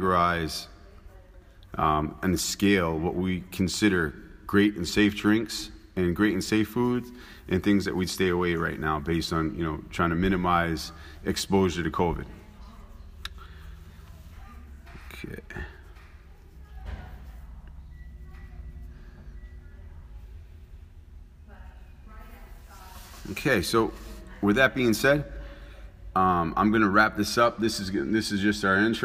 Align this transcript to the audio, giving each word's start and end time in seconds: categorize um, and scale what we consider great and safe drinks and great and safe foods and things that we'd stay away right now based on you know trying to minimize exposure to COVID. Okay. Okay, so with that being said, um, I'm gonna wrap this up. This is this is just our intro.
categorize 0.00 0.66
um, 1.74 2.16
and 2.22 2.38
scale 2.38 2.98
what 2.98 3.14
we 3.14 3.42
consider 3.52 4.14
great 4.46 4.76
and 4.76 4.86
safe 4.86 5.16
drinks 5.16 5.70
and 5.96 6.14
great 6.16 6.32
and 6.32 6.42
safe 6.42 6.68
foods 6.68 7.10
and 7.48 7.62
things 7.62 7.84
that 7.84 7.94
we'd 7.94 8.08
stay 8.08 8.28
away 8.28 8.54
right 8.54 8.80
now 8.80 8.98
based 8.98 9.32
on 9.32 9.54
you 9.56 9.64
know 9.64 9.80
trying 9.90 10.10
to 10.10 10.16
minimize 10.16 10.92
exposure 11.24 11.82
to 11.82 11.90
COVID. 11.90 12.26
Okay. 15.24 15.42
Okay, 23.32 23.62
so 23.62 23.92
with 24.40 24.56
that 24.56 24.74
being 24.74 24.92
said, 24.92 25.24
um, 26.16 26.52
I'm 26.56 26.72
gonna 26.72 26.88
wrap 26.88 27.16
this 27.16 27.38
up. 27.38 27.60
This 27.60 27.78
is 27.78 27.92
this 27.92 28.32
is 28.32 28.40
just 28.40 28.64
our 28.64 28.76
intro. 28.76 28.98